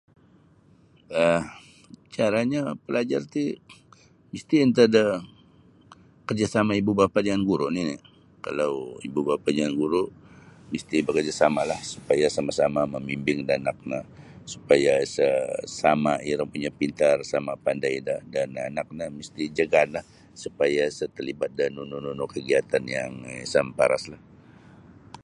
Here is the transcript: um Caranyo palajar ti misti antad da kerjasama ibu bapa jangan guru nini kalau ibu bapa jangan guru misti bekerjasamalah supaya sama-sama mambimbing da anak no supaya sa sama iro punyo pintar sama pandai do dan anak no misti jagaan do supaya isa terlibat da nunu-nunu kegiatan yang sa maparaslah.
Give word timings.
um 1.21 1.41
Caranyo 2.15 2.61
palajar 2.85 3.23
ti 3.33 3.43
misti 4.31 4.55
antad 4.65 4.89
da 4.97 5.03
kerjasama 6.27 6.73
ibu 6.81 6.91
bapa 6.99 7.19
jangan 7.25 7.43
guru 7.49 7.65
nini 7.75 7.95
kalau 8.45 8.73
ibu 9.07 9.19
bapa 9.29 9.47
jangan 9.57 9.73
guru 9.81 10.03
misti 10.73 10.95
bekerjasamalah 11.07 11.81
supaya 11.93 12.25
sama-sama 12.35 12.81
mambimbing 12.93 13.39
da 13.47 13.53
anak 13.61 13.77
no 13.89 13.99
supaya 14.53 14.91
sa 15.15 15.27
sama 15.81 16.13
iro 16.31 16.43
punyo 16.51 16.71
pintar 16.79 17.17
sama 17.33 17.51
pandai 17.65 17.95
do 18.07 18.17
dan 18.33 18.49
anak 18.69 18.87
no 18.97 19.05
misti 19.19 19.43
jagaan 19.57 19.89
do 19.95 20.01
supaya 20.43 20.81
isa 20.91 21.05
terlibat 21.15 21.51
da 21.59 21.65
nunu-nunu 21.75 22.25
kegiatan 22.35 22.83
yang 22.95 23.11
sa 23.51 23.59
maparaslah. 23.67 24.21